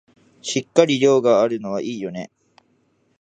[0.41, 2.31] しっかり量があるのはいいよね